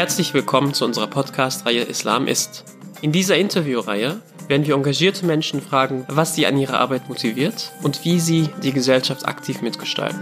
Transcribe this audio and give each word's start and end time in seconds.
Herzlich 0.00 0.32
willkommen 0.32 0.72
zu 0.72 0.86
unserer 0.86 1.08
Podcast-Reihe 1.08 1.82
Islam 1.82 2.26
ist. 2.26 2.64
In 3.02 3.12
dieser 3.12 3.36
Interviewreihe 3.36 4.22
werden 4.48 4.66
wir 4.66 4.74
engagierte 4.74 5.26
Menschen 5.26 5.60
fragen, 5.60 6.06
was 6.08 6.34
sie 6.34 6.46
an 6.46 6.56
ihrer 6.56 6.80
Arbeit 6.80 7.10
motiviert 7.10 7.70
und 7.82 8.02
wie 8.02 8.18
sie 8.18 8.48
die 8.62 8.72
Gesellschaft 8.72 9.26
aktiv 9.28 9.60
mitgestalten. 9.60 10.18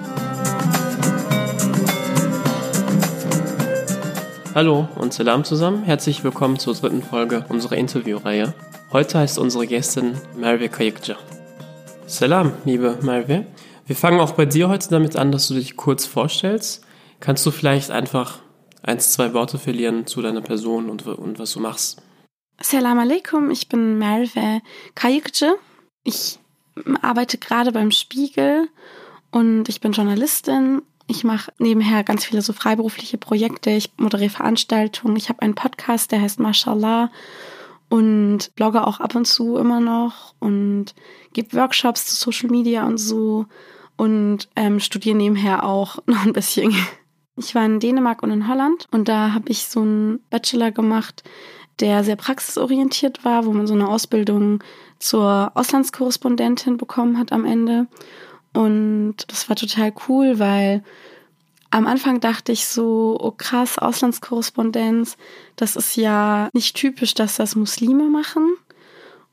Hallo 4.53 4.89
und 4.97 5.15
Salam 5.15 5.45
zusammen, 5.45 5.85
herzlich 5.85 6.25
willkommen 6.25 6.59
zur 6.59 6.75
dritten 6.75 7.05
Folge 7.05 7.45
unserer 7.49 7.77
Interviewreihe. 7.77 8.55
Heute 8.91 9.21
heißt 9.21 9.39
unsere 9.39 9.69
Gästin 9.69 10.17
Merve 10.37 10.69
Kayikja. 10.69 11.15
Salam, 12.09 12.51
liebe 12.65 12.99
Merve. 13.03 13.47
Wir 13.87 13.95
fangen 13.95 14.19
auch 14.19 14.33
bei 14.33 14.45
dir 14.45 14.71
heute 14.71 14.89
damit 14.91 15.15
an, 15.15 15.31
dass 15.31 15.47
du 15.47 15.55
dich 15.55 15.77
kurz 15.77 16.05
vorstellst. 16.05 16.85
Kannst 17.21 17.47
du 17.47 17.53
vielleicht 17.53 17.93
einfach 17.93 18.41
eins, 18.89 19.13
zwei 19.13 19.35
Worte 19.35 19.59
verlieren 19.59 20.07
zu 20.07 20.23
deiner 20.23 20.41
Person 20.41 20.89
und, 20.89 21.07
und 21.07 21.39
was 21.39 21.53
du 21.53 21.61
machst? 21.61 22.03
Salam 22.61 22.99
alaikum, 22.99 23.51
ich 23.51 23.69
bin 23.69 23.99
Merve 23.99 24.61
Kayikje. 24.95 25.57
Ich 26.03 26.39
arbeite 27.03 27.39
gerade 27.39 27.71
beim 27.71 27.91
Spiegel 27.91 28.69
und 29.31 29.69
ich 29.69 29.81
bin 29.81 29.93
Journalistin. 29.93 30.83
Ich 31.07 31.23
mache 31.23 31.53
nebenher 31.59 32.03
ganz 32.03 32.25
viele 32.25 32.43
so 32.43 32.53
freiberufliche 32.53 33.19
Projekte. 33.19 33.71
Ich 33.71 33.93
moderiere 33.97 34.31
Veranstaltungen. 34.31 35.17
Ich 35.17 35.29
habe 35.29 35.43
einen 35.43 35.55
Podcast, 35.55 36.11
der 36.11 36.21
heißt 36.21 36.41
Mashallah 36.41 37.11
und 37.89 38.55
blogge 38.57 38.87
auch 38.87 39.01
ab 39.01 39.15
und 39.15 39.27
zu 39.27 39.57
immer 39.57 39.81
noch 39.81 40.35
und 40.39 40.95
gebe 41.33 41.57
Workshops 41.57 42.07
zu 42.07 42.15
Social 42.17 42.51
Media 42.51 42.87
und 42.87 42.99
so 42.99 43.47
und 43.97 44.49
ähm, 44.57 44.81
studiere 44.81 45.17
nebenher 45.17 45.65
auch 45.65 45.99
noch 46.07 46.25
ein 46.25 46.33
bisschen. 46.33 46.75
Ich 47.39 47.55
war 47.55 47.65
in 47.65 47.81
Dänemark 47.81 48.23
und 48.23 48.31
in 48.31 48.49
Holland 48.49 48.87
und 48.91 49.09
da 49.09 49.33
habe 49.33 49.51
ich 49.51 49.69
so 49.69 49.81
einen 49.81 50.21
Bachelor 50.31 50.73
gemacht, 50.73 51.23
der 51.81 52.03
sehr 52.05 52.17
praxisorientiert 52.17 53.25
war, 53.25 53.47
wo 53.47 53.53
man 53.53 53.67
so 53.67 53.75
eine 53.75 53.89
Ausbildung 53.89 54.63
zur 54.99 55.53
Auslandskorrespondentin 55.55 56.77
bekommen 56.77 57.19
hat 57.19 57.33
am 57.33 57.45
Ende. 57.45 57.87
Und 58.53 59.17
das 59.29 59.49
war 59.49 59.57
total 59.57 59.93
cool, 60.09 60.39
weil 60.39 60.83
am 61.71 61.87
Anfang 61.87 62.21
dachte 62.21 62.51
ich 62.53 62.67
so, 62.67 63.17
oh 63.21 63.31
krass, 63.31 63.79
Auslandskorrespondenz, 63.79 65.17
das 65.57 65.77
ist 65.77 65.97
ja 65.97 66.49
nicht 66.53 66.77
typisch, 66.77 67.15
dass 67.15 67.37
das 67.37 67.55
Muslime 67.55 68.09
machen. 68.09 68.57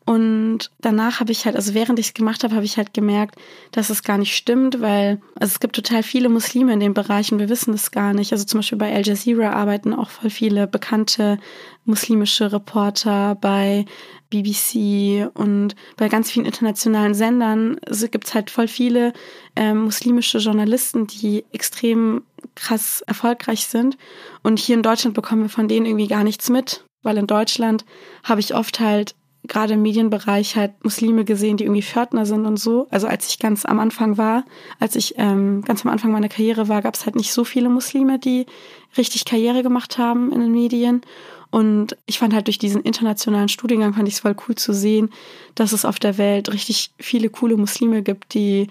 Und 0.05 0.69
danach 0.81 1.19
habe 1.19 1.31
ich 1.31 1.45
halt, 1.45 1.55
also 1.55 1.73
während 1.73 1.97
ich 1.97 2.07
es 2.07 2.13
gemacht 2.13 2.43
habe, 2.43 2.53
habe 2.53 2.65
ich 2.65 2.77
halt 2.77 2.93
gemerkt, 2.93 3.39
dass 3.71 3.89
es 3.89 4.03
gar 4.03 4.19
nicht 4.19 4.35
stimmt, 4.35 4.79
weil 4.79 5.19
also 5.33 5.51
es 5.51 5.59
gibt 5.59 5.75
total 5.75 6.03
viele 6.03 6.29
Muslime 6.29 6.73
in 6.73 6.79
dem 6.79 6.93
Bereich 6.93 7.31
und 7.31 7.39
wir 7.39 7.49
wissen 7.49 7.71
das 7.71 7.89
gar 7.89 8.13
nicht. 8.13 8.31
Also 8.31 8.45
zum 8.45 8.59
Beispiel 8.59 8.77
bei 8.77 8.93
Al 8.93 9.03
Jazeera 9.03 9.53
arbeiten 9.53 9.95
auch 9.95 10.11
voll 10.11 10.29
viele 10.29 10.67
bekannte 10.67 11.39
muslimische 11.85 12.51
Reporter, 12.51 13.35
bei 13.41 13.85
BBC 14.29 15.27
und 15.33 15.75
bei 15.97 16.07
ganz 16.07 16.29
vielen 16.29 16.45
internationalen 16.45 17.15
Sendern 17.15 17.79
also 17.87 18.07
gibt 18.07 18.27
es 18.27 18.35
halt 18.35 18.51
voll 18.51 18.67
viele 18.67 19.11
ähm, 19.55 19.85
muslimische 19.85 20.37
Journalisten, 20.37 21.07
die 21.07 21.45
extrem 21.51 22.21
krass 22.53 23.01
erfolgreich 23.01 23.65
sind. 23.65 23.97
Und 24.43 24.59
hier 24.59 24.75
in 24.75 24.83
Deutschland 24.83 25.15
bekommen 25.15 25.43
wir 25.43 25.49
von 25.49 25.67
denen 25.67 25.87
irgendwie 25.87 26.07
gar 26.07 26.23
nichts 26.23 26.49
mit, 26.51 26.85
weil 27.01 27.17
in 27.17 27.27
Deutschland 27.27 27.85
habe 28.23 28.39
ich 28.39 28.53
oft 28.53 28.79
halt 28.79 29.15
gerade 29.47 29.73
im 29.73 29.81
Medienbereich 29.81 30.55
halt 30.55 30.83
Muslime 30.83 31.25
gesehen, 31.25 31.57
die 31.57 31.63
irgendwie 31.65 31.81
Pförtner 31.81 32.25
sind 32.25 32.45
und 32.45 32.57
so. 32.57 32.87
Also 32.89 33.07
als 33.07 33.29
ich 33.29 33.39
ganz 33.39 33.65
am 33.65 33.79
Anfang 33.79 34.17
war, 34.17 34.45
als 34.79 34.95
ich 34.95 35.15
ähm, 35.17 35.61
ganz 35.63 35.85
am 35.85 35.91
Anfang 35.91 36.11
meiner 36.11 36.29
Karriere 36.29 36.67
war, 36.67 36.81
gab 36.81 36.95
es 36.95 37.05
halt 37.05 37.15
nicht 37.15 37.31
so 37.31 37.43
viele 37.43 37.69
Muslime, 37.69 38.19
die 38.19 38.45
richtig 38.97 39.25
Karriere 39.25 39.63
gemacht 39.63 39.97
haben 39.97 40.31
in 40.31 40.39
den 40.39 40.51
Medien. 40.51 41.01
Und 41.51 41.97
ich 42.05 42.19
fand 42.19 42.33
halt 42.33 42.47
durch 42.47 42.57
diesen 42.57 42.81
internationalen 42.81 43.49
Studiengang 43.49 43.93
fand 43.93 44.07
ich 44.07 44.15
es 44.15 44.19
voll 44.19 44.35
cool 44.47 44.55
zu 44.55 44.73
sehen, 44.73 45.09
dass 45.55 45.71
es 45.71 45.85
auf 45.85 45.99
der 45.99 46.17
Welt 46.17 46.51
richtig 46.51 46.91
viele 46.99 47.29
coole 47.29 47.57
Muslime 47.57 48.03
gibt, 48.03 48.33
die 48.33 48.67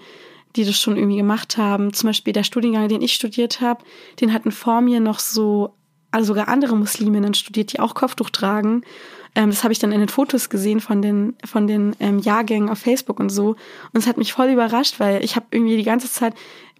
die 0.55 0.63
das 0.63 0.79
schon 0.79 0.95
irgendwie 0.95 1.17
gemacht 1.17 1.57
haben. 1.57 1.91
Zum 1.91 2.07
Beispiel 2.07 2.31
der 2.31 2.43
Studiengang, 2.43 2.87
den 2.87 3.01
ich 3.01 3.13
studiert 3.13 3.59
habe, 3.59 3.83
den 4.21 4.31
hatten 4.31 4.51
vor 4.53 4.79
mir 4.79 5.01
noch 5.01 5.19
so 5.19 5.73
also 6.15 6.27
sogar 6.27 6.47
andere 6.47 6.77
Musliminnen 6.77 7.33
studiert, 7.33 7.73
die 7.73 7.81
auch 7.81 7.93
Kopftuch 7.93 8.29
tragen. 8.29 8.83
Ähm, 9.35 9.49
das 9.49 9.63
habe 9.63 9.73
ich 9.73 9.79
dann 9.79 9.91
in 9.91 9.99
den 9.99 10.09
Fotos 10.09 10.49
gesehen 10.49 10.79
von 10.79 11.01
den, 11.01 11.35
von 11.45 11.67
den 11.67 11.95
ähm, 11.99 12.19
Jahrgängen 12.19 12.69
auf 12.69 12.79
Facebook 12.79 13.19
und 13.19 13.29
so. 13.29 13.49
Und 13.49 13.99
es 13.99 14.07
hat 14.07 14.17
mich 14.17 14.33
voll 14.33 14.47
überrascht, 14.47 14.99
weil 14.99 15.23
ich 15.23 15.35
habe 15.35 15.45
irgendwie 15.51 15.77
die 15.77 15.83
ganze 15.83 16.09
Zeit, 16.09 16.33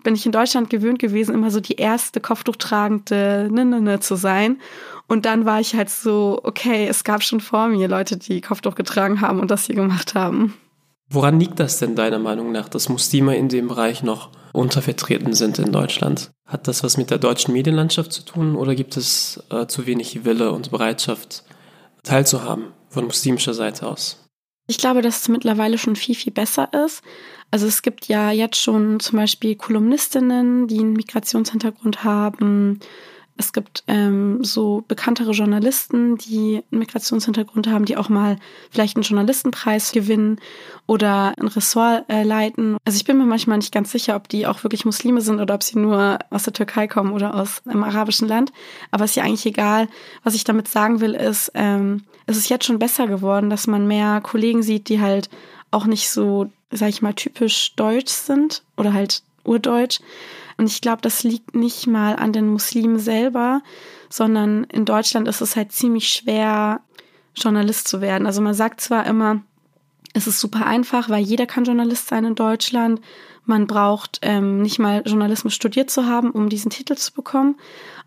bin 0.04 0.16
ich 0.16 0.26
in 0.26 0.32
Deutschland 0.32 0.70
gewöhnt 0.70 1.00
gewesen, 1.00 1.36
immer 1.36 1.52
so 1.52 1.60
die 1.60 1.76
erste 1.76 2.22
Kopftuchtragende 2.22 3.50
ne, 3.52 3.66
ne, 3.66 3.82
ne 3.82 4.00
zu 4.00 4.16
sein. 4.16 4.60
Und 5.08 5.26
dann 5.26 5.46
war 5.46 5.60
ich 5.60 5.76
halt 5.76 5.90
so, 5.90 6.40
okay, 6.44 6.88
es 6.88 7.04
gab 7.04 7.24
schon 7.24 7.42
vor 7.42 7.68
mir 7.68 7.88
Leute, 7.88 8.18
die 8.18 8.42
Kopftuch 8.42 8.76
getragen 8.76 9.22
haben 9.22 9.40
und 9.40 9.52
das 9.52 9.66
hier 9.66 9.76
gemacht 9.76 10.16
haben. 10.16 10.54
Woran 11.10 11.40
liegt 11.40 11.60
das 11.60 11.78
denn 11.78 11.96
deiner 11.96 12.20
Meinung 12.20 12.52
nach, 12.52 12.70
dass 12.70 12.90
Muslime 12.90 13.36
in 13.36 13.48
dem 13.48 13.68
Bereich 13.68 14.02
noch 14.02 14.30
untervertreten 14.54 15.34
sind 15.34 15.60
in 15.60 15.72
Deutschland? 15.72 16.32
Hat 16.46 16.68
das 16.68 16.84
was 16.84 16.98
mit 16.98 17.12
der 17.12 17.20
deutschen 17.20 17.54
Medienlandschaft 17.54 18.12
zu 18.12 18.24
tun 18.24 18.56
oder 18.56 18.74
gibt 18.74 18.98
es 18.98 19.44
äh, 19.52 19.68
zu 19.68 19.86
wenig 19.86 20.26
Wille 20.26 20.52
und 20.52 20.72
Bereitschaft, 20.72 21.44
teilzuhaben 22.06 22.74
von 22.90 23.06
muslimischer 23.06 23.54
Seite 23.54 23.88
aus? 23.88 24.26
Ich 24.68 24.78
glaube, 24.78 25.02
dass 25.02 25.22
es 25.22 25.28
mittlerweile 25.28 25.78
schon 25.78 25.96
viel, 25.96 26.16
viel 26.16 26.34
besser 26.34 26.70
ist. 26.86 27.04
Also 27.52 27.68
es 27.68 27.82
gibt 27.82 28.08
ja 28.08 28.32
jetzt 28.32 28.58
schon 28.58 29.00
zum 29.00 29.20
Beispiel 29.20 29.56
Kolumnistinnen, 29.56 30.68
die 30.68 30.80
einen 30.80 30.94
Migrationshintergrund 30.94 32.04
haben. 32.04 32.80
Es 33.38 33.51
gibt 33.51 33.84
ähm, 33.88 34.44
so 34.46 34.85
bekanntere 34.88 35.31
Journalisten, 35.31 36.18
die 36.18 36.63
einen 36.72 36.79
Migrationshintergrund 36.79 37.68
haben, 37.68 37.84
die 37.84 37.97
auch 37.97 38.07
mal 38.07 38.38
vielleicht 38.72 38.96
einen 38.96 39.03
Journalistenpreis 39.03 39.91
gewinnen 39.91 40.40
oder 40.88 41.34
ein 41.38 41.47
Ressort 41.47 42.06
äh, 42.09 42.24
leiten. 42.24 42.78
Also 42.85 42.95
ich 42.95 43.03
bin 43.03 43.18
mir 43.18 43.25
manchmal 43.25 43.57
nicht 43.57 43.74
ganz 43.74 43.91
sicher, 43.91 44.16
ob 44.16 44.29
die 44.29 44.47
auch 44.47 44.63
wirklich 44.63 44.85
Muslime 44.85 45.19
sind 45.19 45.41
oder 45.41 45.53
ob 45.53 45.63
sie 45.63 45.78
nur 45.78 46.19
aus 46.29 46.44
der 46.44 46.53
Türkei 46.53 46.88
kommen 46.88 47.12
oder 47.12 47.35
aus 47.35 47.62
einem 47.66 47.84
arabischen 47.84 48.29
Land. 48.29 48.53
Aber 48.91 49.03
ist 49.03 49.16
ja 49.16 49.24
eigentlich 49.24 49.45
egal. 49.45 49.90
Was 50.24 50.35
ich 50.35 50.45
damit 50.45 50.69
sagen 50.69 51.01
will, 51.01 51.13
ist, 51.13 51.51
ähm, 51.56 52.03
es 52.28 52.38
ist 52.38 52.50
jetzt 52.50 52.66
schon 52.66 52.79
besser 52.79 53.07
geworden, 53.07 53.50
dass 53.50 53.68
man 53.68 53.85
mehr 53.85 54.22
Kollegen 54.22 54.63
sieht, 54.63 54.88
die 54.88 55.01
halt 55.01 55.29
auch 55.72 55.85
nicht 55.85 56.09
so, 56.09 56.50
sag 56.72 56.88
ich 56.88 57.01
mal, 57.01 57.13
typisch 57.13 57.75
deutsch 57.75 58.13
sind 58.13 58.63
oder 58.78 58.94
halt 58.94 59.24
urdeutsch 59.44 60.00
und 60.58 60.68
ich 60.68 60.82
glaube, 60.82 61.02
das 61.02 61.24
liegt 61.24 61.56
nicht 61.56 61.88
mal 61.88 62.16
an 62.16 62.32
den 62.32 62.48
Muslimen 62.48 63.00
selber, 63.00 63.62
sondern 64.10 64.64
in 64.66 64.86
Deutschland 64.86 65.28
ist 65.28 65.42
es 65.42 65.56
halt 65.56 65.72
ziemlich 65.72 66.08
schwer, 66.10 66.82
Journalist 67.36 67.88
zu 67.88 68.02
werden. 68.02 68.26
Also 68.26 68.42
man 68.42 68.54
sagt 68.54 68.80
zwar 68.80 69.06
immer, 69.06 69.42
es 70.14 70.28
ist 70.28 70.40
super 70.40 70.66
einfach, 70.66 71.10
weil 71.10 71.24
jeder 71.24 71.46
kann 71.46 71.66
Journalist 71.66 72.08
sein 72.08 72.24
in 72.24 72.36
Deutschland. 72.36 73.02
Man 73.44 73.68
braucht 73.68 74.20
ähm, 74.22 74.62
nicht 74.62 74.80
mal 74.80 75.04
Journalismus 75.06 75.54
studiert 75.54 75.92
zu 75.92 76.06
haben, 76.06 76.32
um 76.32 76.48
diesen 76.48 76.72
Titel 76.72 76.96
zu 76.96 77.14
bekommen. 77.14 77.58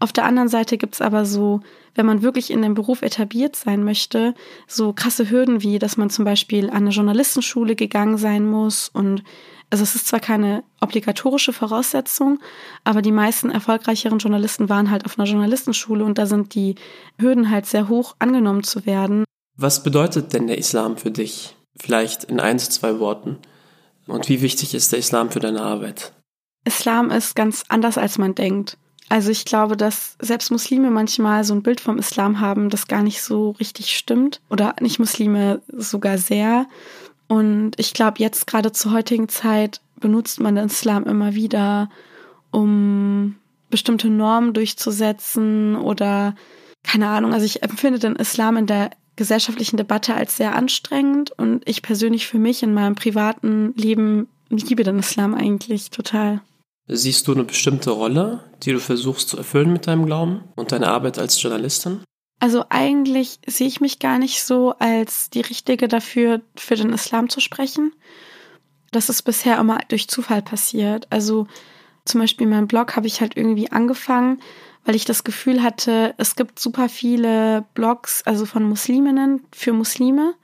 Auf 0.01 0.13
der 0.13 0.25
anderen 0.25 0.49
Seite 0.49 0.79
gibt's 0.79 1.03
aber 1.03 1.27
so, 1.27 1.61
wenn 1.95 2.07
man 2.07 2.23
wirklich 2.23 2.51
in 2.51 2.63
dem 2.63 2.75
Beruf 2.75 3.03
etabliert 3.03 3.57
sein 3.57 3.85
möchte, 3.85 4.35
so 4.67 4.95
krasse 4.95 5.31
Hürden 5.31 5.63
wie, 5.63 5.79
dass 5.79 5.97
man 5.99 6.09
zum 6.09 6.25
Beispiel 6.25 6.71
an 6.71 6.77
eine 6.77 6.91
Journalistenschule 6.91 7.77
gegangen 7.77 8.17
sein 8.17 8.47
muss 8.47 8.89
und 8.89 9.23
also 9.71 9.83
es 9.83 9.95
ist 9.95 10.07
zwar 10.07 10.21
keine 10.21 10.65
obligatorische 10.81 11.53
Voraussetzung, 11.53 12.39
aber 12.85 13.03
die 13.03 13.13
meisten 13.13 13.51
erfolgreicheren 13.51 14.19
Journalisten 14.19 14.69
waren 14.69 14.91
halt 14.91 15.05
auf 15.05 15.19
einer 15.19 15.29
Journalistenschule 15.29 16.05
und 16.05 16.19
da 16.19 16.27
sind 16.27 16.55
die 16.55 16.77
Hürden 17.19 17.51
halt 17.51 17.67
sehr 17.67 17.89
hoch 17.89 18.17
angenommen 18.19 18.63
zu 18.63 18.87
werden. 18.87 19.25
Was 19.57 19.83
bedeutet 19.83 20.33
denn 20.33 20.47
der 20.47 20.59
Islam 20.59 20.97
für 20.97 21.11
dich? 21.11 21.57
Vielleicht 21.77 22.25
in 22.25 22.41
ein, 22.41 22.59
zwei 22.59 22.99
Worten. 22.99 23.39
Und 24.07 24.29
wie 24.29 24.41
wichtig 24.41 24.75
ist 24.75 24.93
der 24.93 24.99
Islam 24.99 25.31
für 25.31 25.41
deine 25.41 25.63
Arbeit? 25.63 26.13
Islam 26.65 27.11
ist 27.11 27.35
ganz 27.35 27.65
anders, 27.69 27.99
als 27.99 28.19
man 28.19 28.35
denkt. 28.35 28.79
Also 29.09 29.31
ich 29.31 29.45
glaube, 29.45 29.77
dass 29.77 30.17
selbst 30.21 30.51
Muslime 30.51 30.91
manchmal 30.91 31.45
so 31.45 31.55
ein 31.55 31.63
Bild 31.63 31.81
vom 31.81 31.99
Islam 31.99 32.41
haben, 32.41 32.69
das 32.69 32.89
gar 32.89 33.03
nicht 33.03 33.23
so 33.23 33.51
richtig 33.53 33.97
stimmt. 33.97 34.41
Oder 34.51 34.77
nicht 34.81 34.99
Muslime 34.99 35.63
sogar 35.69 36.19
sehr. 36.19 36.67
Und 37.29 37.73
ich 37.77 37.95
glaube, 37.95 38.19
jetzt 38.19 38.47
gerade 38.47 38.73
zur 38.73 38.93
heutigen 38.93 39.29
Zeit 39.29 39.81
benutzt 40.01 40.41
man 40.41 40.55
den 40.55 40.67
Islam 40.67 41.05
immer 41.05 41.35
wieder, 41.35 41.91
um 42.51 43.37
bestimmte 43.71 44.09
Normen 44.09 44.55
durchzusetzen 44.55 45.77
oder 45.77 46.35
keine 46.83 47.09
Ahnung. 47.09 47.35
Also 47.35 47.45
ich 47.45 47.63
empfinde 47.63 47.99
den 47.99 48.17
Islam 48.17 48.57
in 48.57 48.67
der 48.67 48.91
gesellschaftlichen 49.17 49.77
Debatte 49.77 50.15
als 50.15 50.37
sehr 50.37 50.55
anstrengend 50.55 51.33
und 51.33 51.69
ich 51.69 51.83
persönlich 51.83 52.27
für 52.27 52.39
mich 52.39 52.63
in 52.63 52.73
meinem 52.73 52.95
privaten 52.95 53.75
Leben 53.77 54.29
liebe 54.49 54.85
den 54.85 55.01
Islam 55.01 55.35
eigentlich 55.35 55.91
total. 55.91 56.41
Siehst 56.87 57.29
du 57.29 57.33
eine 57.33 57.45
bestimmte 57.45 57.91
Rolle, 57.91 58.45
die 58.63 58.73
du 58.73 58.81
versuchst 58.81 59.29
zu 59.29 59.37
erfüllen 59.37 59.73
mit 59.73 59.87
deinem 59.87 60.07
Glauben 60.07 60.45
und 60.57 60.73
deiner 60.73 60.89
Arbeit 60.89 61.19
als 61.19 61.43
Journalistin? 61.43 62.01
Also 62.41 62.65
eigentlich 62.69 63.41
sehe 63.47 63.67
ich 63.67 63.81
mich 63.81 63.99
gar 63.99 64.19
nicht 64.19 64.43
so 64.43 64.75
als 64.79 65.31
die 65.31 65.41
Richtige 65.41 65.89
dafür, 65.89 66.41
für 66.57 66.77
den 66.77 66.93
Islam 66.93 67.29
zu 67.29 67.41
sprechen. 67.41 67.93
Das 68.93 69.09
ist 69.09 69.23
bisher 69.23 69.59
immer 69.59 69.79
durch 69.89 70.09
Zufall 70.09 70.43
passiert. 70.43 71.07
Also 71.11 71.47
zum 72.05 72.21
Beispiel 72.21 72.47
meinen 72.47 72.69
Blog 72.69 72.97
habe 72.97 73.07
ich 73.07 73.21
halt 73.21 73.37
irgendwie 73.37 73.71
angefangen, 73.71 74.41
weil 74.85 74.95
ich 74.95 75.05
das 75.05 75.25
Gefühl 75.25 75.63
hatte, 75.63 76.15
es 76.17 76.37
gibt 76.37 76.59
super 76.59 76.89
viele 76.89 77.65
Blogs, 77.75 78.23
also 78.25 78.47
von 78.47 78.63
Musliminnen 78.63 79.45
für 79.53 79.73
Muslime, 79.73 80.35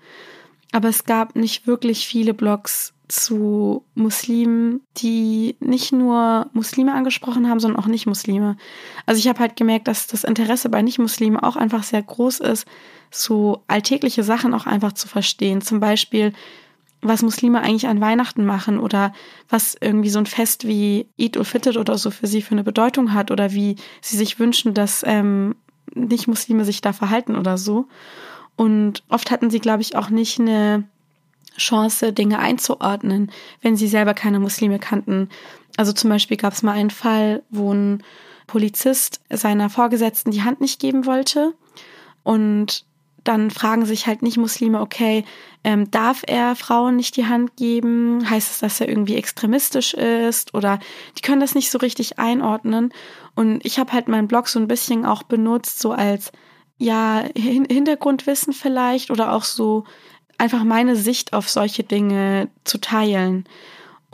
aber 0.75 0.89
es 0.89 1.05
gab 1.05 1.37
nicht 1.37 1.69
wirklich 1.69 2.05
viele 2.05 2.35
Blogs 2.35 2.95
zu 3.07 3.85
Muslimen, 3.95 4.81
die 4.97 5.55
nicht 5.61 5.93
nur 5.93 6.49
Muslime 6.53 6.93
angesprochen 6.93 7.49
haben, 7.49 7.61
sondern 7.61 7.81
auch 7.81 7.87
Nicht-Muslime. 7.87 8.57
Also 9.07 9.21
ich 9.21 9.29
habe 9.29 9.39
halt 9.39 9.55
gemerkt, 9.55 9.87
dass 9.87 10.09
das 10.09 10.25
Interesse 10.25 10.69
bei 10.71 10.83
Nicht-Muslimen 10.83 11.39
auch 11.39 11.55
einfach 11.55 11.85
sehr 11.85 12.03
groß 12.03 12.41
ist, 12.41 12.67
so 13.13 13.63
alltägliche 13.69 14.25
Sachen 14.25 14.53
auch 14.53 14.67
einfach 14.67 14.95
zu 14.95 15.07
verstehen. 15.07 15.61
Zum 15.61 15.79
Beispiel, 15.79 16.33
was 17.03 17.23
Muslime 17.23 17.61
eigentlich 17.61 17.87
an 17.87 18.01
Weihnachten 18.01 18.45
machen 18.45 18.81
oder 18.81 19.13
was 19.49 19.77
irgendwie 19.81 20.11
so 20.11 20.19
ein 20.19 20.27
Fest 20.27 20.67
wie 20.67 21.07
Eid 21.21 21.37
ul-Fitr 21.37 21.79
oder 21.79 21.99
so 21.99 22.11
für 22.11 22.27
sie 22.27 22.43
für 22.43 22.53
eine 22.53 22.65
Bedeutung 22.65 23.15
hat 23.15 23.31
oder 23.31 23.53
wie 23.53 23.77
sie 24.01 24.17
sich 24.17 24.41
wünschen, 24.41 24.75
dass 24.75 25.05
ähm, 25.07 25.55
Nicht-Muslime 25.95 26.65
sich 26.65 26.81
da 26.81 26.93
verhalten 26.93 27.37
oder 27.37 27.59
so. 27.59 27.87
Und 28.57 29.03
oft 29.09 29.31
hatten 29.31 29.51
sie, 29.51 29.61
glaube 29.61 29.83
ich, 29.83 29.97
auch 29.97 30.11
nicht 30.11 30.39
eine 30.39 30.85
Chance, 31.57 32.13
Dinge 32.13 32.39
einzuordnen, 32.39 33.31
wenn 33.63 33.77
sie 33.77 33.89
selber 33.89 34.15
keine 34.15 34.41
Muslime 34.41 34.79
kannten. 34.79 35.29
Also 35.77 35.93
zum 35.93 36.11
Beispiel 36.11 36.37
gab 36.37 36.53
es 36.53 36.63
mal 36.63 36.73
einen 36.73 36.91
Fall, 36.91 37.43
wo 37.51 37.73
ein 37.73 38.03
Polizist 38.47 39.21
seiner 39.31 39.71
Vorgesetzten 39.71 40.31
die 40.31 40.43
Hand 40.43 40.61
nicht 40.61 40.81
geben 40.81 41.07
wollte 41.07 41.55
und 42.23 42.85
dann 43.25 43.51
fragen 43.51 43.87
sich 43.87 44.07
halt 44.07 44.21
nicht 44.21 44.37
Muslime, 44.37 44.81
okay, 44.81 45.25
ähm, 45.65 45.91
darf 45.91 46.23
er 46.27 46.55
Frauen 46.57 46.97
nicht 46.97 47.17
die 47.17 47.27
Hand 47.27 47.57
geben? 47.57 48.29
Heißt 48.29 48.51
es, 48.51 48.59
dass 48.59 48.81
er 48.83 48.89
irgendwie 48.89 49.17
extremistisch 49.17 49.95
ist? 49.95 50.53
Oder 50.53 50.79
die 51.17 51.23
können 51.23 51.41
das 51.41 51.55
nicht 51.55 51.71
so 51.71 51.79
richtig 51.79 52.19
einordnen. 52.19 52.93
Und 53.35 53.65
ich 53.65 53.79
habe 53.79 53.93
halt 53.93 54.09
meinen 54.09 54.29
Blog 54.29 54.49
so 54.49 54.59
ein 54.59 54.69
bisschen 54.69 55.07
auch 55.07 55.23
benutzt, 55.23 55.81
so 55.81 55.93
als 55.93 56.33
ja, 56.85 57.25
Hintergrundwissen 57.35 58.53
vielleicht 58.53 59.11
oder 59.11 59.33
auch 59.33 59.45
so 59.45 59.85
einfach 60.39 60.65
meine 60.65 60.97
Sicht 60.97 61.33
auf 61.33 61.49
solche 61.49 61.83
Dinge 61.83 62.49
zu 62.65 62.79
teilen. 62.79 63.45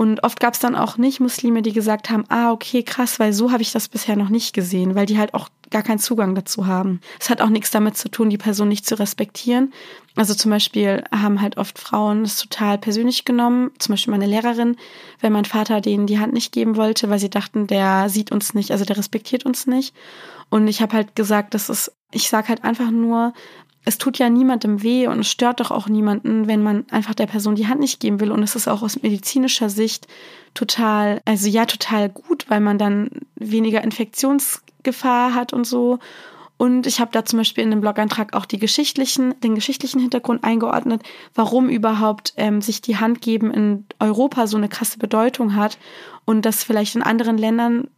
Und 0.00 0.24
oft 0.24 0.40
gab 0.40 0.54
es 0.54 0.60
dann 0.60 0.76
auch 0.76 0.96
nicht 0.96 1.20
Muslime, 1.20 1.60
die 1.60 1.74
gesagt 1.74 2.08
haben, 2.08 2.24
ah, 2.30 2.52
okay, 2.52 2.82
krass, 2.82 3.20
weil 3.20 3.34
so 3.34 3.52
habe 3.52 3.60
ich 3.60 3.70
das 3.70 3.86
bisher 3.86 4.16
noch 4.16 4.30
nicht 4.30 4.54
gesehen, 4.54 4.94
weil 4.94 5.04
die 5.04 5.18
halt 5.18 5.34
auch 5.34 5.50
gar 5.70 5.82
keinen 5.82 5.98
Zugang 5.98 6.34
dazu 6.34 6.66
haben. 6.66 7.02
Es 7.20 7.28
hat 7.28 7.42
auch 7.42 7.50
nichts 7.50 7.70
damit 7.70 7.98
zu 7.98 8.08
tun, 8.08 8.30
die 8.30 8.38
Person 8.38 8.68
nicht 8.68 8.86
zu 8.86 8.98
respektieren. 8.98 9.74
Also 10.16 10.32
zum 10.32 10.52
Beispiel 10.52 11.04
haben 11.14 11.42
halt 11.42 11.58
oft 11.58 11.78
Frauen 11.78 12.22
es 12.22 12.38
total 12.38 12.78
persönlich 12.78 13.26
genommen, 13.26 13.72
zum 13.78 13.92
Beispiel 13.92 14.12
meine 14.12 14.24
Lehrerin, 14.24 14.76
wenn 15.20 15.34
mein 15.34 15.44
Vater 15.44 15.82
denen 15.82 16.06
die 16.06 16.18
Hand 16.18 16.32
nicht 16.32 16.50
geben 16.50 16.76
wollte, 16.76 17.10
weil 17.10 17.18
sie 17.18 17.28
dachten, 17.28 17.66
der 17.66 18.08
sieht 18.08 18.32
uns 18.32 18.54
nicht, 18.54 18.70
also 18.70 18.86
der 18.86 18.96
respektiert 18.96 19.44
uns 19.44 19.66
nicht. 19.66 19.94
Und 20.48 20.66
ich 20.66 20.80
habe 20.80 20.94
halt 20.96 21.14
gesagt, 21.14 21.52
das 21.52 21.68
ist, 21.68 21.92
ich 22.10 22.30
sage 22.30 22.48
halt 22.48 22.64
einfach 22.64 22.90
nur, 22.90 23.34
es 23.84 23.98
tut 23.98 24.18
ja 24.18 24.28
niemandem 24.28 24.82
weh 24.82 25.06
und 25.06 25.20
es 25.20 25.30
stört 25.30 25.60
doch 25.60 25.70
auch 25.70 25.88
niemanden, 25.88 26.46
wenn 26.46 26.62
man 26.62 26.84
einfach 26.90 27.14
der 27.14 27.26
Person 27.26 27.54
die 27.54 27.66
Hand 27.66 27.80
nicht 27.80 28.00
geben 28.00 28.20
will. 28.20 28.30
Und 28.30 28.42
es 28.42 28.54
ist 28.54 28.68
auch 28.68 28.82
aus 28.82 29.02
medizinischer 29.02 29.70
Sicht 29.70 30.06
total, 30.54 31.22
also 31.24 31.48
ja, 31.48 31.64
total 31.64 32.10
gut, 32.10 32.46
weil 32.48 32.60
man 32.60 32.76
dann 32.76 33.10
weniger 33.36 33.82
Infektionsgefahr 33.82 35.34
hat 35.34 35.52
und 35.52 35.66
so. 35.66 35.98
Und 36.58 36.86
ich 36.86 37.00
habe 37.00 37.10
da 37.12 37.24
zum 37.24 37.38
Beispiel 37.38 37.64
in 37.64 37.70
dem 37.70 37.80
Blog-Eintrag 37.80 38.34
auch 38.34 38.44
die 38.44 38.58
geschichtlichen, 38.58 39.34
den 39.40 39.54
geschichtlichen 39.54 39.98
Hintergrund 39.98 40.44
eingeordnet, 40.44 41.02
warum 41.34 41.70
überhaupt 41.70 42.34
ähm, 42.36 42.60
sich 42.60 42.82
die 42.82 42.98
Hand 42.98 43.22
geben 43.22 43.50
in 43.50 43.86
Europa 43.98 44.46
so 44.46 44.58
eine 44.58 44.68
krasse 44.68 44.98
Bedeutung 44.98 45.56
hat 45.56 45.78
und 46.26 46.44
das 46.44 46.62
vielleicht 46.62 46.96
in 46.96 47.02
anderen 47.02 47.38
Ländern 47.38 47.88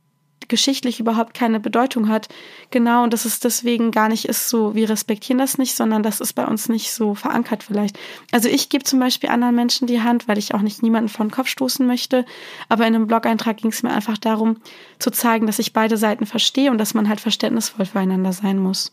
geschichtlich 0.49 1.01
überhaupt 1.01 1.35
keine 1.35 1.61
Bedeutung 1.61 2.09
hat. 2.09 2.29
Genau, 2.71 3.03
und 3.03 3.13
dass 3.13 3.25
es 3.25 3.41
deswegen 3.41 3.91
gar 3.91 4.09
nicht 4.09 4.25
ist 4.27 4.49
so, 4.49 4.75
wir 4.75 4.89
respektieren 4.89 5.39
das 5.39 5.59
nicht, 5.59 5.75
sondern 5.75 6.03
das 6.03 6.21
ist 6.21 6.33
bei 6.35 6.47
uns 6.47 6.69
nicht 6.69 6.93
so 6.93 7.15
verankert 7.15 7.63
vielleicht. 7.63 7.99
Also 8.31 8.49
ich 8.49 8.69
gebe 8.69 8.85
zum 8.85 9.01
Beispiel 9.01 9.31
anderen 9.31 9.55
Menschen 9.55 9.87
die 9.87 10.03
Hand, 10.03 10.29
weil 10.29 10.39
ich 10.39 10.55
auch 10.55 10.63
nicht 10.63 10.83
niemanden 10.83 11.09
vor 11.09 11.27
den 11.27 11.33
Kopf 11.33 11.49
stoßen 11.49 11.87
möchte. 11.87 12.25
Aber 12.69 12.87
in 12.87 12.95
einem 12.95 13.07
Blog-Eintrag 13.07 13.59
ging 13.59 13.71
es 13.71 13.83
mir 13.83 13.93
einfach 13.93 14.19
darum, 14.19 14.59
zu 14.99 15.11
zeigen, 15.11 15.47
dass 15.47 15.59
ich 15.59 15.73
beide 15.73 15.97
Seiten 15.97 16.27
verstehe 16.27 16.71
und 16.71 16.79
dass 16.79 16.95
man 16.95 17.09
halt 17.09 17.21
verständnisvoll 17.21 17.87
füreinander 17.87 18.33
sein 18.33 18.59
muss. 18.59 18.93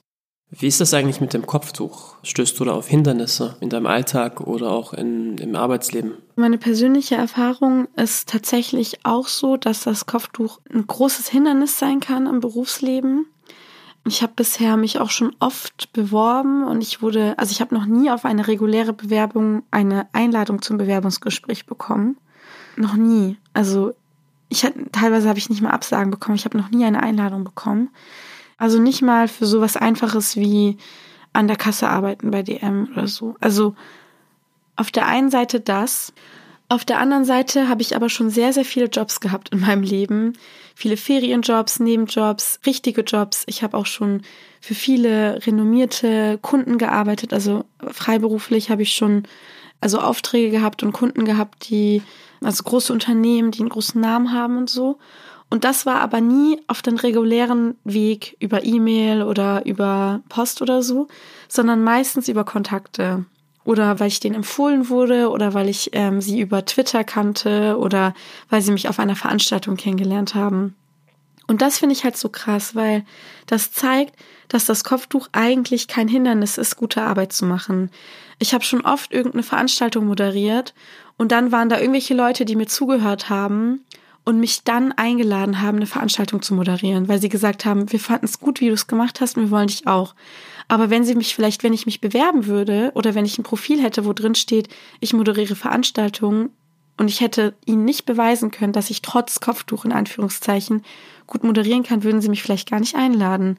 Wie 0.51 0.67
ist 0.67 0.81
das 0.81 0.95
eigentlich 0.95 1.21
mit 1.21 1.33
dem 1.33 1.45
Kopftuch? 1.45 2.15
Stößt 2.23 2.59
du 2.59 2.65
da 2.65 2.71
auf 2.71 2.87
Hindernisse 2.87 3.55
in 3.59 3.69
deinem 3.69 3.85
Alltag 3.85 4.41
oder 4.41 4.71
auch 4.71 4.93
in, 4.93 5.37
im 5.37 5.55
Arbeitsleben? 5.55 6.13
Meine 6.35 6.57
persönliche 6.57 7.15
Erfahrung 7.15 7.87
ist 7.95 8.29
tatsächlich 8.29 9.05
auch 9.05 9.27
so, 9.27 9.57
dass 9.57 9.83
das 9.83 10.07
Kopftuch 10.07 10.59
ein 10.73 10.87
großes 10.87 11.27
Hindernis 11.27 11.77
sein 11.77 11.99
kann 11.99 12.25
im 12.25 12.39
Berufsleben. 12.39 13.27
Ich 14.07 14.23
habe 14.23 14.33
bisher 14.35 14.75
mich 14.75 14.99
auch 14.99 15.11
schon 15.11 15.35
oft 15.39 15.93
beworben 15.93 16.63
und 16.65 16.81
ich 16.81 17.03
wurde, 17.03 17.37
also 17.37 17.51
ich 17.51 17.61
habe 17.61 17.75
noch 17.75 17.85
nie 17.85 18.09
auf 18.09 18.25
eine 18.25 18.47
reguläre 18.47 18.93
Bewerbung 18.93 19.61
eine 19.69 20.07
Einladung 20.13 20.63
zum 20.63 20.79
Bewerbungsgespräch 20.79 21.67
bekommen. 21.67 22.17
Noch 22.75 22.95
nie. 22.95 23.37
Also 23.53 23.93
ich 24.47 24.65
teilweise 24.91 25.29
habe 25.29 25.37
ich 25.37 25.51
nicht 25.51 25.61
mal 25.61 25.69
Absagen 25.69 26.09
bekommen. 26.09 26.35
Ich 26.35 26.45
habe 26.45 26.57
noch 26.57 26.71
nie 26.71 26.85
eine 26.85 27.03
Einladung 27.03 27.43
bekommen. 27.43 27.89
Also 28.59 28.77
nicht 28.79 29.01
mal 29.01 29.27
für 29.27 29.45
sowas 29.45 29.77
Einfaches 29.77 30.35
wie 30.35 30.77
an 31.33 31.47
der 31.47 31.57
Kasse 31.57 31.87
arbeiten 31.87 32.29
bei 32.29 32.43
DM 32.43 32.89
oder 32.91 33.07
so. 33.07 33.35
Also 33.39 33.73
auf 34.75 34.91
der 34.91 35.07
einen 35.07 35.31
Seite 35.31 35.59
das. 35.59 36.13
Auf 36.67 36.85
der 36.85 36.99
anderen 36.99 37.25
Seite 37.25 37.67
habe 37.67 37.81
ich 37.81 37.95
aber 37.95 38.09
schon 38.09 38.29
sehr, 38.29 38.53
sehr 38.53 38.65
viele 38.65 38.85
Jobs 38.85 39.21
gehabt 39.21 39.49
in 39.49 39.61
meinem 39.61 39.81
Leben. 39.81 40.33
Viele 40.75 40.97
Ferienjobs, 40.97 41.79
Nebenjobs, 41.79 42.59
richtige 42.65 43.01
Jobs. 43.01 43.43
Ich 43.47 43.63
habe 43.63 43.75
auch 43.75 43.85
schon 43.85 44.21
für 44.61 44.75
viele 44.75 45.45
renommierte 45.47 46.37
Kunden 46.41 46.77
gearbeitet. 46.77 47.33
Also 47.33 47.65
freiberuflich 47.91 48.69
habe 48.69 48.83
ich 48.83 48.93
schon 48.93 49.23
also 49.81 49.99
Aufträge 49.99 50.51
gehabt 50.51 50.83
und 50.83 50.91
Kunden 50.91 51.23
gehabt, 51.25 51.69
die, 51.69 52.03
also 52.41 52.63
große 52.63 52.91
Unternehmen, 52.91 53.51
die 53.51 53.61
einen 53.61 53.69
großen 53.69 53.99
Namen 53.99 54.33
haben 54.33 54.57
und 54.57 54.69
so. 54.69 54.99
Und 55.49 55.63
das 55.63 55.85
war 55.85 56.01
aber 56.01 56.21
nie 56.21 56.61
auf 56.67 56.81
den 56.81 56.97
regulären 56.97 57.75
Weg 57.83 58.37
über 58.39 58.63
E-Mail 58.63 59.23
oder 59.23 59.65
über 59.65 60.21
Post 60.29 60.61
oder 60.61 60.83
so, 60.83 61.07
sondern 61.47 61.83
meistens 61.83 62.27
über 62.27 62.43
Kontakte. 62.43 63.25
Oder 63.63 63.99
weil 63.99 64.07
ich 64.07 64.19
denen 64.19 64.35
empfohlen 64.35 64.89
wurde 64.89 65.29
oder 65.29 65.53
weil 65.53 65.67
ich 65.67 65.89
ähm, 65.93 66.21
sie 66.21 66.39
über 66.39 66.65
Twitter 66.65 67.03
kannte 67.03 67.77
oder 67.77 68.13
weil 68.49 68.61
sie 68.61 68.71
mich 68.71 68.87
auf 68.89 68.99
einer 68.99 69.15
Veranstaltung 69.15 69.75
kennengelernt 69.75 70.35
haben. 70.35 70.75
Und 71.47 71.63
das 71.63 71.79
finde 71.79 71.93
ich 71.93 72.03
halt 72.03 72.15
so 72.15 72.29
krass, 72.29 72.75
weil 72.75 73.03
das 73.47 73.71
zeigt, 73.71 74.15
dass 74.49 74.65
das 74.65 74.83
Kopftuch 74.83 75.29
eigentlich 75.31 75.87
kein 75.87 76.07
Hindernis 76.07 76.59
ist, 76.59 76.77
gute 76.77 77.01
Arbeit 77.01 77.33
zu 77.33 77.45
machen. 77.45 77.89
Ich 78.37 78.53
habe 78.53 78.63
schon 78.63 78.81
oft 78.81 79.11
irgendeine 79.11 79.43
Veranstaltung 79.43 80.05
moderiert 80.05 80.75
und 81.17 81.31
dann 81.31 81.51
waren 81.51 81.69
da 81.69 81.79
irgendwelche 81.79 82.13
Leute, 82.13 82.45
die 82.45 82.55
mir 82.55 82.67
zugehört 82.67 83.29
haben 83.29 83.81
und 84.25 84.39
mich 84.39 84.63
dann 84.63 84.91
eingeladen 84.91 85.61
haben, 85.61 85.77
eine 85.77 85.87
Veranstaltung 85.87 86.41
zu 86.41 86.53
moderieren, 86.53 87.07
weil 87.07 87.21
sie 87.21 87.29
gesagt 87.29 87.65
haben, 87.65 87.91
wir 87.91 87.99
fanden 87.99 88.25
es 88.25 88.39
gut, 88.39 88.59
wie 88.61 88.67
du 88.67 88.73
es 88.73 88.87
gemacht 88.87 89.21
hast 89.21 89.37
und 89.37 89.43
wir 89.43 89.51
wollen 89.51 89.67
dich 89.67 89.87
auch. 89.87 90.15
Aber 90.67 90.89
wenn 90.89 91.03
sie 91.03 91.15
mich 91.15 91.33
vielleicht, 91.33 91.63
wenn 91.63 91.73
ich 91.73 91.85
mich 91.87 91.99
bewerben 91.99 92.45
würde 92.45 92.91
oder 92.93 93.15
wenn 93.15 93.25
ich 93.25 93.37
ein 93.37 93.43
Profil 93.43 93.81
hätte, 93.81 94.05
wo 94.05 94.13
drin 94.13 94.35
steht, 94.35 94.69
ich 94.99 95.13
moderiere 95.13 95.55
Veranstaltungen 95.55 96.51
und 96.97 97.07
ich 97.07 97.21
hätte 97.21 97.55
ihnen 97.65 97.85
nicht 97.85 98.05
beweisen 98.05 98.51
können, 98.51 98.73
dass 98.73 98.91
ich 98.91 99.01
trotz 99.01 99.39
Kopftuch 99.39 99.85
in 99.85 99.91
Anführungszeichen 99.91 100.83
gut 101.25 101.43
moderieren 101.43 101.83
kann, 101.83 102.03
würden 102.03 102.21
sie 102.21 102.29
mich 102.29 102.43
vielleicht 102.43 102.69
gar 102.69 102.79
nicht 102.79 102.95
einladen. 102.95 103.57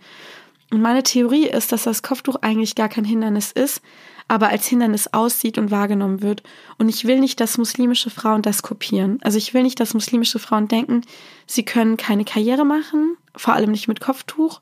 Und 0.70 0.82
meine 0.82 1.02
Theorie 1.02 1.48
ist, 1.48 1.72
dass 1.72 1.82
das 1.82 2.02
Kopftuch 2.02 2.36
eigentlich 2.42 2.76
gar 2.76 2.88
kein 2.88 3.04
Hindernis 3.04 3.50
ist, 3.50 3.82
aber 4.30 4.50
als 4.50 4.68
Hindernis 4.68 5.08
aussieht 5.08 5.58
und 5.58 5.72
wahrgenommen 5.72 6.22
wird. 6.22 6.44
Und 6.78 6.88
ich 6.88 7.04
will 7.04 7.18
nicht, 7.18 7.40
dass 7.40 7.58
muslimische 7.58 8.10
Frauen 8.10 8.42
das 8.42 8.62
kopieren. 8.62 9.18
Also 9.22 9.38
ich 9.38 9.54
will 9.54 9.64
nicht, 9.64 9.80
dass 9.80 9.92
muslimische 9.92 10.38
Frauen 10.38 10.68
denken, 10.68 11.00
sie 11.48 11.64
können 11.64 11.96
keine 11.96 12.24
Karriere 12.24 12.64
machen, 12.64 13.16
vor 13.34 13.54
allem 13.54 13.72
nicht 13.72 13.88
mit 13.88 14.00
Kopftuch, 14.00 14.60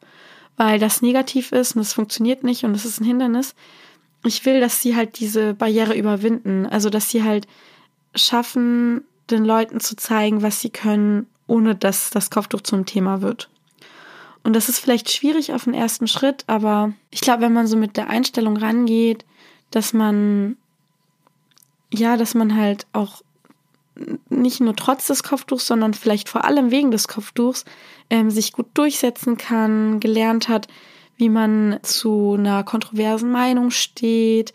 weil 0.57 0.79
das 0.79 1.03
negativ 1.03 1.53
ist 1.53 1.77
und 1.77 1.83
es 1.83 1.93
funktioniert 1.93 2.45
nicht 2.45 2.65
und 2.65 2.75
es 2.75 2.87
ist 2.87 2.99
ein 2.99 3.05
Hindernis. 3.05 3.55
Ich 4.25 4.47
will, 4.47 4.59
dass 4.59 4.81
sie 4.81 4.97
halt 4.97 5.21
diese 5.21 5.53
Barriere 5.53 5.95
überwinden. 5.95 6.65
Also 6.65 6.89
dass 6.89 7.11
sie 7.11 7.23
halt 7.23 7.47
schaffen, 8.15 9.05
den 9.29 9.45
Leuten 9.45 9.81
zu 9.81 9.97
zeigen, 9.97 10.41
was 10.41 10.63
sie 10.63 10.71
können, 10.71 11.27
ohne 11.47 11.75
dass 11.75 12.09
das 12.09 12.31
Kopftuch 12.31 12.63
zum 12.63 12.87
Thema 12.87 13.21
wird. 13.21 13.51
Und 14.45 14.57
das 14.57 14.71
ist 14.71 14.79
vielleicht 14.79 15.11
schwierig 15.11 15.53
auf 15.53 15.65
den 15.65 15.75
ersten 15.75 16.07
Schritt, 16.07 16.45
aber 16.47 16.95
ich 17.11 17.21
glaube, 17.21 17.43
wenn 17.43 17.53
man 17.53 17.67
so 17.67 17.77
mit 17.77 17.99
der 17.99 18.09
Einstellung 18.09 18.57
rangeht, 18.57 19.27
dass 19.71 19.93
man, 19.93 20.57
ja, 21.93 22.17
dass 22.17 22.35
man 22.35 22.57
halt 22.57 22.87
auch 22.93 23.23
nicht 24.29 24.61
nur 24.61 24.77
trotz 24.77 25.07
des 25.09 25.23
Kopftuchs, 25.23 25.67
sondern 25.67 25.95
vielleicht 25.95 26.29
vor 26.29 26.45
allem 26.45 26.71
wegen 26.71 26.91
des 26.91 27.09
Kopftuchs 27.09 27.65
ähm, 28.11 28.31
sich 28.31 28.53
gut 28.53 28.67
durchsetzen 28.75 29.37
kann, 29.37 30.01
gelernt 30.01 30.49
hat, 30.49 30.69
wie 31.17 31.29
man 31.29 31.81
zu 31.83 32.37
einer 32.39 32.63
kontroversen 32.63 33.31
Meinung 33.31 33.71
steht, 33.71 34.53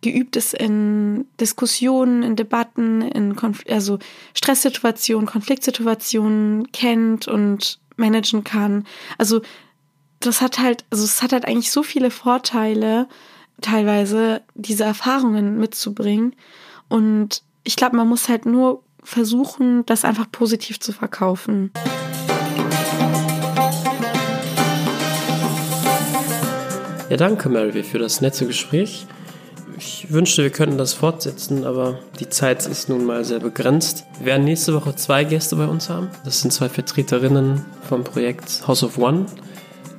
geübt 0.00 0.36
ist 0.36 0.54
in 0.54 1.26
Diskussionen, 1.40 2.22
in 2.22 2.36
Debatten, 2.36 3.02
in 3.02 3.36
Konf 3.36 3.64
also 3.68 3.98
Stresssituationen, 4.34 5.26
Konfliktsituationen 5.26 6.70
kennt 6.72 7.28
und 7.28 7.78
managen 7.96 8.44
kann. 8.44 8.86
Also 9.18 9.42
das 10.20 10.40
hat 10.40 10.58
halt, 10.58 10.84
also 10.90 11.04
es 11.04 11.22
hat 11.22 11.32
halt 11.32 11.46
eigentlich 11.46 11.70
so 11.70 11.82
viele 11.82 12.10
Vorteile, 12.10 13.08
teilweise 13.60 14.42
diese 14.54 14.84
Erfahrungen 14.84 15.58
mitzubringen. 15.58 16.34
Und 16.88 17.42
ich 17.64 17.76
glaube, 17.76 17.96
man 17.96 18.08
muss 18.08 18.28
halt 18.28 18.46
nur 18.46 18.82
versuchen, 19.02 19.86
das 19.86 20.04
einfach 20.04 20.30
positiv 20.30 20.80
zu 20.80 20.92
verkaufen. 20.92 21.70
Ja, 27.08 27.16
danke, 27.16 27.48
Mary, 27.48 27.84
für 27.84 27.98
das 28.00 28.20
nette 28.20 28.46
Gespräch. 28.46 29.06
Ich 29.78 30.10
wünschte, 30.10 30.42
wir 30.42 30.50
könnten 30.50 30.78
das 30.78 30.94
fortsetzen, 30.94 31.64
aber 31.64 32.00
die 32.18 32.28
Zeit 32.28 32.66
ist 32.66 32.88
nun 32.88 33.04
mal 33.04 33.24
sehr 33.24 33.40
begrenzt. 33.40 34.04
Wir 34.18 34.26
werden 34.26 34.44
nächste 34.44 34.74
Woche 34.74 34.96
zwei 34.96 35.22
Gäste 35.22 35.54
bei 35.56 35.66
uns 35.66 35.88
haben. 35.88 36.08
Das 36.24 36.40
sind 36.40 36.50
zwei 36.50 36.68
Vertreterinnen 36.68 37.64
vom 37.88 38.02
Projekt 38.02 38.66
House 38.66 38.82
of 38.82 38.98
One. 38.98 39.26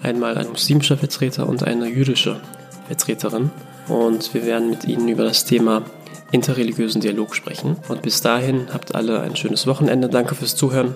Einmal 0.01 0.37
ein 0.37 0.49
muslimischer 0.49 0.97
Vertreter 0.97 1.47
und 1.47 1.63
eine 1.63 1.87
jüdische 1.87 2.41
Vertreterin. 2.87 3.51
Und 3.87 4.33
wir 4.33 4.45
werden 4.45 4.69
mit 4.69 4.85
ihnen 4.85 5.07
über 5.07 5.23
das 5.23 5.45
Thema 5.45 5.83
interreligiösen 6.31 7.01
Dialog 7.01 7.35
sprechen. 7.35 7.77
Und 7.87 8.01
bis 8.01 8.21
dahin 8.21 8.67
habt 8.73 8.95
alle 8.95 9.21
ein 9.21 9.35
schönes 9.35 9.67
Wochenende. 9.67 10.09
Danke 10.09 10.35
fürs 10.35 10.55
Zuhören 10.55 10.95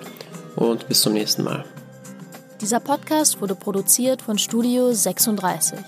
und 0.56 0.88
bis 0.88 1.00
zum 1.00 1.12
nächsten 1.12 1.42
Mal. 1.44 1.64
Dieser 2.60 2.80
Podcast 2.80 3.40
wurde 3.40 3.54
produziert 3.54 4.22
von 4.22 4.38
Studio 4.38 4.92
36. 4.92 5.78